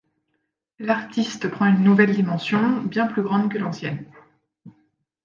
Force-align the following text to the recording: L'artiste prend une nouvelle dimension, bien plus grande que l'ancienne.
L'artiste 0.79 1.47
prend 1.47 1.67
une 1.67 1.83
nouvelle 1.83 2.11
dimension, 2.15 2.81
bien 2.81 3.05
plus 3.05 3.21
grande 3.21 3.53
que 3.53 3.59
l'ancienne. 3.59 4.03